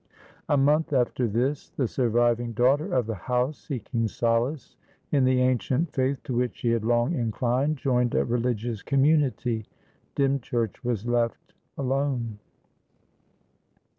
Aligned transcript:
A 0.49 0.57
month 0.57 0.93
after 0.93 1.27
this, 1.27 1.69
the 1.69 1.87
surviving 1.87 2.53
daughter 2.53 2.91
of 2.91 3.05
the 3.05 3.13
house, 3.13 3.59
seeking 3.59 4.07
solace 4.07 4.75
in 5.11 5.25
the 5.25 5.39
ancient 5.41 5.93
faith 5.93 6.23
to 6.23 6.33
which 6.35 6.55
she 6.57 6.71
had 6.71 6.83
long 6.83 7.13
inclined, 7.13 7.77
joined 7.77 8.15
a 8.15 8.25
religious 8.25 8.81
community. 8.81 9.65
Dymchurch 10.15 10.83
was 10.83 11.05
left 11.05 11.53
alone. 11.77 12.39